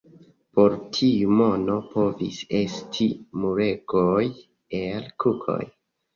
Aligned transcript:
Por 0.59 0.75
tiu 0.95 1.35
mono 1.41 1.75
povis 1.89 2.39
esti 2.61 3.07
muregoj 3.45 4.25
el 4.83 5.09
kukoj. 5.27 5.63